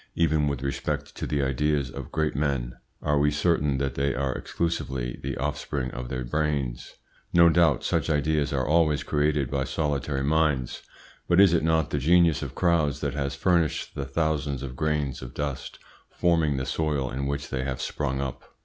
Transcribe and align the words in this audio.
Even 0.15 0.47
with 0.47 0.63
respect 0.63 1.13
to 1.15 1.27
the 1.27 1.43
ideas 1.43 1.91
of 1.91 2.11
great 2.11 2.35
men 2.35 2.75
are 3.03 3.19
we 3.19 3.29
certain 3.29 3.77
that 3.77 3.93
they 3.93 4.15
are 4.15 4.33
exclusively 4.33 5.19
the 5.21 5.37
offspring 5.37 5.91
of 5.91 6.09
their 6.09 6.25
brains? 6.25 6.95
No 7.33 7.49
doubt 7.49 7.83
such 7.83 8.09
ideas 8.09 8.51
are 8.51 8.65
always 8.67 9.03
created 9.03 9.51
by 9.51 9.63
solitary 9.65 10.23
minds, 10.23 10.81
but 11.27 11.39
is 11.39 11.53
it 11.53 11.61
not 11.63 11.91
the 11.91 11.99
genius 11.99 12.41
of 12.41 12.55
crowds 12.55 12.99
that 13.01 13.13
has 13.13 13.35
furnished 13.35 13.93
the 13.93 14.05
thousands 14.05 14.63
of 14.63 14.75
grains 14.75 15.21
of 15.21 15.35
dust 15.35 15.77
forming 16.09 16.57
the 16.57 16.65
soil 16.65 17.11
in 17.11 17.27
which 17.27 17.49
they 17.51 17.63
have 17.63 17.79
sprung 17.79 18.19
up? 18.19 18.55